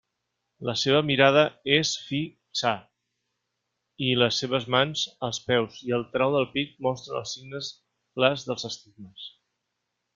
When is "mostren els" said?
6.89-7.35